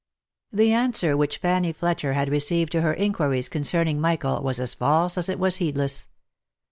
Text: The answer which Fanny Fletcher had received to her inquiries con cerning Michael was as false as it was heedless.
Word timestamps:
The 0.51 0.71
answer 0.73 1.15
which 1.15 1.37
Fanny 1.37 1.71
Fletcher 1.71 2.13
had 2.13 2.27
received 2.27 2.71
to 2.71 2.81
her 2.81 2.95
inquiries 2.95 3.47
con 3.49 3.61
cerning 3.61 3.99
Michael 3.99 4.41
was 4.41 4.59
as 4.59 4.73
false 4.73 5.15
as 5.15 5.29
it 5.29 5.37
was 5.37 5.57
heedless. 5.57 6.07